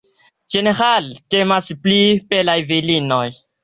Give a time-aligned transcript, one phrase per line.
[0.55, 2.01] Ĝenerale temas pri
[2.35, 3.27] belaj virinoj.